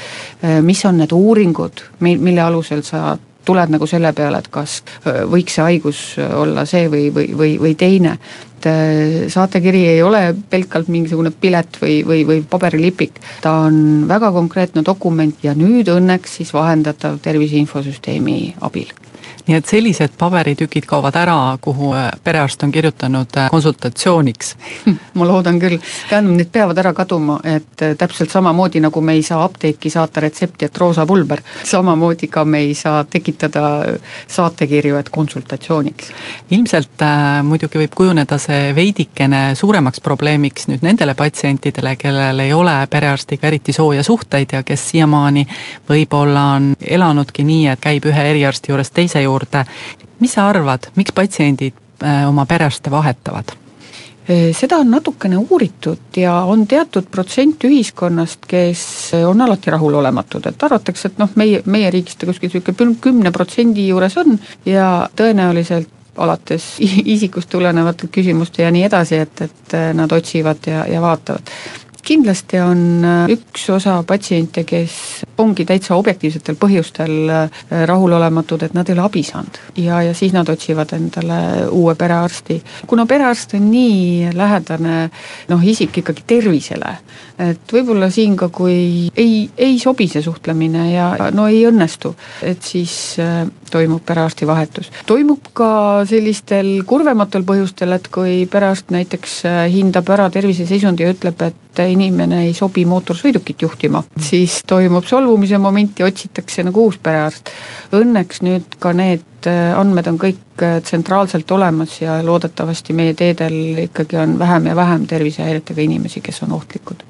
mis 0.62 0.84
on 0.88 1.00
need 1.02 1.14
uuringud, 1.16 1.86
mi-, 2.04 2.18
mille 2.20 2.44
alusel 2.44 2.84
sa 2.86 3.12
tuled 3.44 3.74
nagu 3.74 3.86
selle 3.90 4.12
peale, 4.16 4.38
et 4.38 4.48
kas 4.52 4.80
võiks 5.04 5.58
see 5.58 5.66
haigus 5.66 6.00
olla 6.18 6.66
see 6.68 6.88
või, 6.92 7.10
või, 7.14 7.28
või, 7.38 7.52
või 7.62 7.74
teine. 7.78 8.16
Et 8.62 8.68
saatekiri 9.32 9.80
ei 9.90 10.02
ole 10.06 10.20
pelgalt 10.50 10.86
mingisugune 10.92 11.32
pilet 11.34 11.80
või, 11.82 11.96
või, 12.06 12.22
või 12.28 12.44
paberilipik, 12.46 13.18
ta 13.42 13.56
on 13.66 14.04
väga 14.08 14.30
konkreetne 14.34 14.84
dokument 14.86 15.42
ja 15.42 15.56
nüüd 15.58 15.90
õnneks 15.90 16.38
siis 16.38 16.54
vahendatav 16.54 17.18
tervise 17.24 17.58
infosüsteemi 17.58 18.54
abil 18.62 18.92
nii 19.46 19.58
et 19.58 19.66
sellised 19.66 20.16
paberitükid 20.18 20.86
kaovad 20.88 21.16
ära, 21.18 21.38
kuhu 21.60 21.92
äh, 21.96 22.10
perearst 22.24 22.62
on 22.62 22.72
kirjutanud 22.72 23.36
äh, 23.36 23.50
konsultatsiooniks 23.50 24.56
ma 25.18 25.26
loodan 25.28 25.58
küll, 25.62 25.78
tähendab, 26.08 26.36
need 26.38 26.50
peavad 26.52 26.78
ära 26.82 26.92
kaduma, 26.96 27.38
et 27.44 27.82
äh, 27.82 27.94
täpselt 27.98 28.32
samamoodi, 28.32 28.80
nagu 28.82 29.00
me 29.04 29.16
ei 29.18 29.22
saa 29.26 29.42
apteeki 29.44 29.90
saata 29.90 30.22
retsepti, 30.24 30.66
et 30.68 30.78
roosa 30.78 31.06
pulber, 31.06 31.42
samamoodi 31.64 32.28
ka 32.32 32.44
me 32.44 32.62
ei 32.66 32.74
saa 32.78 33.04
tekitada 33.04 33.64
saatekirju, 34.28 34.96
et 34.96 35.10
konsultatsiooniks. 35.12 36.12
ilmselt 36.50 37.02
äh, 37.02 37.42
muidugi 37.46 37.80
võib 37.82 37.96
kujuneda 37.96 38.38
see 38.42 38.72
veidikene 38.76 39.42
suuremaks 39.58 40.00
probleemiks 40.00 40.68
nüüd 40.70 40.84
nendele 40.86 41.14
patsientidele, 41.18 41.96
kellel 41.96 42.44
ei 42.44 42.52
ole 42.52 42.76
perearstiga 42.90 43.48
eriti 43.50 43.72
sooja 43.72 44.02
suhteid 44.02 44.56
ja 44.56 44.62
kes 44.66 44.88
siiamaani 44.90 45.46
võib-olla 45.88 46.46
on 46.56 46.72
elanudki 46.80 47.44
nii, 47.46 47.66
et 47.72 47.80
käib 47.82 48.06
ühe 48.08 48.28
eriarsti 48.30 48.72
juurest 48.72 48.94
teise 48.94 49.22
juurde. 49.22 49.31
Mis 50.20 50.36
sa 50.38 50.48
arvad, 50.48 50.90
miks 50.96 51.14
patsiendid 51.16 51.74
äh, 52.04 52.22
oma 52.28 52.46
perearste 52.46 52.90
vahetavad? 52.90 53.58
seda 54.54 54.76
on 54.78 54.90
natukene 54.90 55.34
uuritud 55.36 56.14
ja 56.16 56.34
on 56.46 56.60
teatud 56.70 57.08
protsent 57.10 57.64
ühiskonnast, 57.66 58.46
kes 58.46 58.84
on 59.26 59.40
alati 59.42 59.72
rahulolematud, 59.74 60.46
et 60.46 60.62
arvatakse, 60.62 61.10
et 61.10 61.18
noh, 61.18 61.32
meie, 61.34 61.58
meie 61.66 61.90
riigis 61.90 62.20
ta 62.20 62.28
kuskil 62.30 62.52
niisugune 62.52 62.94
kümne 63.02 63.32
protsendi 63.34 63.88
juures 63.88 64.14
on 64.22 64.38
ja 64.66 65.08
tõenäoliselt 65.18 65.90
alates 66.22 66.76
isikust 67.16 67.50
tulenevate 67.50 68.08
küsimuste 68.14 68.62
ja 68.62 68.70
nii 68.70 68.86
edasi, 68.86 69.22
et, 69.26 69.42
et 69.48 69.78
nad 69.98 70.12
otsivad 70.12 70.70
ja, 70.70 70.86
ja 70.86 71.02
vaatavad 71.02 71.50
kindlasti 72.02 72.58
on 72.60 73.04
äh, 73.04 73.32
üks 73.32 73.68
osa 73.70 74.00
patsiente, 74.06 74.64
kes 74.66 75.22
ongi 75.42 75.64
täitsa 75.66 75.94
objektiivsetel 75.98 76.58
põhjustel 76.60 77.14
äh, 77.30 77.62
rahulolematud, 77.86 78.64
et 78.66 78.74
nad 78.74 78.88
ei 78.88 78.96
ole 78.96 79.04
abi 79.06 79.22
saanud. 79.26 79.60
ja, 79.78 80.02
ja 80.02 80.14
siis 80.14 80.34
nad 80.34 80.48
otsivad 80.48 80.92
endale 80.96 81.68
uue 81.70 81.94
perearsti. 81.94 82.60
kuna 82.86 83.06
perearst 83.06 83.54
on 83.54 83.70
nii 83.70 84.32
lähedane 84.34 84.96
noh, 85.48 85.64
isik 85.64 86.02
ikkagi 86.02 86.26
tervisele, 86.26 86.96
et 87.38 87.72
võib-olla 87.72 88.10
siin 88.10 88.36
ka, 88.36 88.48
kui 88.48 89.08
ei, 89.16 89.48
ei 89.56 89.78
sobi 89.78 90.08
see 90.10 90.22
suhtlemine 90.22 90.90
ja 90.92 91.30
no 91.34 91.46
ei 91.48 91.62
õnnestu, 91.70 92.14
et 92.42 92.62
siis 92.66 93.16
äh, 93.22 93.46
toimub 93.70 94.02
perearsti 94.06 94.46
vahetus. 94.46 94.90
toimub 95.06 95.52
ka 95.54 96.02
sellistel 96.08 96.82
kurvematel 96.86 97.46
põhjustel, 97.46 97.94
et 97.94 98.10
kui 98.12 98.42
perearst 98.50 98.90
näiteks 98.90 99.42
hindab 99.72 100.10
ära 100.10 100.28
terviseseisundi 100.30 101.06
ja 101.06 101.14
ütleb, 101.14 101.46
et 101.46 101.71
inimene 101.88 102.42
ei 102.46 102.54
sobi 102.54 102.84
mootorsõidukit 102.88 103.62
juhtima, 103.64 104.02
siis 104.20 104.60
toimub 104.68 105.06
solvumise 105.08 105.58
moment 105.58 105.98
ja 105.98 106.06
otsitakse 106.06 106.64
nagu 106.66 106.86
uus 106.88 106.98
perearst. 107.02 107.50
Õnneks 107.96 108.42
nüüd 108.44 108.76
ka 108.82 108.92
need 108.96 109.48
äh, 109.48 109.72
andmed 109.78 110.10
on 110.12 110.18
kõik 110.20 110.64
äh, 110.64 110.80
tsentraalselt 110.84 111.50
olemas 111.50 112.00
ja 112.02 112.20
loodetavasti 112.24 112.96
meie 112.96 113.14
teedel 113.18 113.86
ikkagi 113.86 114.20
on 114.20 114.38
vähem 114.38 114.68
ja 114.72 114.76
vähem 114.76 115.06
tervisehäiretega 115.06 115.82
inimesi, 115.82 116.20
kes 116.20 116.42
on 116.46 116.52
ohtlikud. 116.58 117.06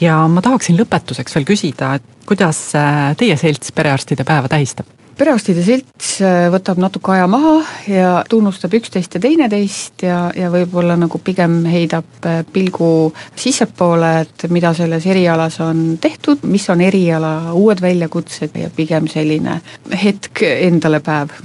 Ja 0.00 0.22
ma 0.28 0.42
tahaksin 0.44 0.78
lõpetuseks 0.80 1.36
veel 1.36 1.48
küsida, 1.48 1.94
et 1.98 2.26
kuidas 2.28 2.70
äh, 2.78 3.12
teie 3.18 3.36
selts 3.40 3.72
perearstide 3.76 4.26
päeva 4.28 4.50
tähistab? 4.50 4.88
perearstide 5.20 5.60
selts 5.64 6.14
äh, 6.24 6.46
võtab 6.52 6.80
natuke 6.80 7.12
aja 7.12 7.26
maha 7.28 7.56
ja 7.90 8.12
tunnustab 8.30 8.72
üksteist 8.78 9.16
ja 9.16 9.20
teineteist 9.20 10.04
ja, 10.06 10.20
ja 10.36 10.48
võib-olla 10.52 10.96
nagu 10.96 11.20
pigem 11.24 11.60
heidab 11.68 12.28
äh, 12.28 12.40
pilgu 12.52 13.10
sissepoole, 13.36 14.12
et 14.24 14.46
mida 14.52 14.72
selles 14.76 15.04
erialas 15.10 15.60
on 15.64 15.98
tehtud, 16.00 16.46
mis 16.48 16.68
on 16.72 16.80
eriala 16.84 17.34
uued 17.58 17.82
väljakutsed 17.84 18.56
ja 18.62 18.70
pigem 18.76 19.10
selline 19.12 19.60
hetk 20.04 20.44
endale 20.50 21.02
päev 21.04 21.36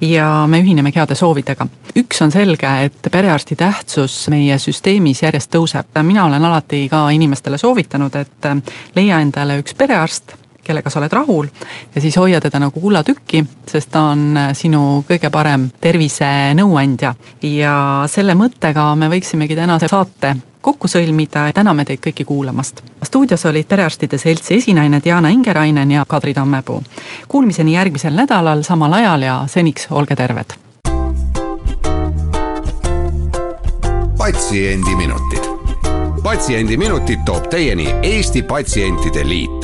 ja 0.00 0.46
me 0.46 0.60
ühinemegi 0.60 0.98
heade 0.98 1.14
soovidega. 1.14 1.66
üks 1.96 2.22
on 2.22 2.32
selge, 2.32 2.70
et 2.84 3.10
perearsti 3.12 3.56
tähtsus 3.56 4.28
meie 4.32 4.58
süsteemis 4.58 5.22
järjest 5.22 5.50
tõuseb. 5.54 6.02
mina 6.02 6.24
olen 6.24 6.44
alati 6.44 6.88
ka 6.88 7.08
inimestele 7.10 7.58
soovitanud, 7.58 8.14
et 8.14 8.48
leia 8.94 9.20
endale 9.20 9.58
üks 9.58 9.74
perearst, 9.74 10.34
kellega 10.64 10.90
sa 10.90 11.00
oled 11.00 11.12
rahul 11.12 11.48
ja 11.94 12.00
siis 12.00 12.16
hoia 12.16 12.40
teda 12.40 12.58
nagu 12.58 12.80
kullatükki, 12.80 13.44
sest 13.68 13.90
ta 13.92 14.08
on 14.14 14.36
äh, 14.36 14.54
sinu 14.56 15.04
kõige 15.08 15.30
parem 15.30 15.68
tervisenõuandja. 15.80 17.14
ja 17.42 17.76
selle 18.08 18.34
mõttega 18.34 18.94
me 18.96 19.08
võiksimegi 19.12 19.56
tänase 19.56 19.88
saate 19.88 20.36
kokku 20.64 20.88
sõlmida, 20.88 21.50
täname 21.52 21.84
teid 21.84 22.00
kõiki 22.00 22.24
kuulamast. 22.24 22.80
stuudios 23.04 23.44
olid 23.46 23.68
Perearstide 23.68 24.18
Seltsi 24.18 24.54
esinaine 24.54 25.00
Diana 25.04 25.28
Ingerainen 25.28 25.90
ja 25.90 26.04
Kadri 26.08 26.34
Tammepuu. 26.34 26.82
Kuulmiseni 27.28 27.74
järgmisel 27.74 28.14
nädalal 28.16 28.62
samal 28.62 28.92
ajal 28.92 29.22
ja 29.22 29.44
seniks 29.46 29.86
olge 29.90 30.16
terved! 30.16 30.56
patsiendiminutid. 34.18 35.44
patsiendiminutid 36.22 37.18
toob 37.24 37.48
teieni 37.50 37.86
Eesti 38.02 38.42
Patsientide 38.42 39.28
Liit 39.28 39.63